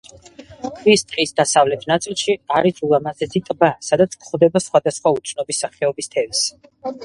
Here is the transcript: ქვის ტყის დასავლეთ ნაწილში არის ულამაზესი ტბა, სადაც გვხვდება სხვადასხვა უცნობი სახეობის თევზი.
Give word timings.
ქვის 0.77 1.03
ტყის 1.11 1.33
დასავლეთ 1.39 1.85
ნაწილში 1.91 2.35
არის 2.61 2.83
ულამაზესი 2.89 3.43
ტბა, 3.51 3.71
სადაც 3.91 4.19
გვხვდება 4.23 4.65
სხვადასხვა 4.69 5.15
უცნობი 5.21 5.61
სახეობის 5.63 6.15
თევზი. 6.17 6.53